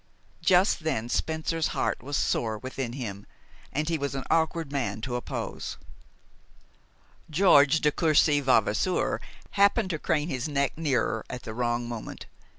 Just 0.41 0.79
then 0.79 1.09
Spencer's 1.09 1.67
heart 1.77 2.01
was 2.01 2.17
sore 2.17 2.57
within 2.57 2.93
him, 2.93 3.27
and 3.71 3.87
he 3.87 3.99
was 3.99 4.15
an 4.15 4.23
awkward 4.31 4.71
man 4.71 4.99
to 5.01 5.15
oppose. 5.15 5.77
George 7.29 7.81
de 7.81 7.91
Courcy 7.91 8.39
Vavasour 8.41 9.21
happened 9.51 9.91
to 9.91 9.99
crane 9.99 10.27
his 10.27 10.49
neck 10.49 10.75
nearer 10.75 11.23
at 11.29 11.43
the 11.43 11.53
wrong 11.53 11.87
moment. 11.87 12.25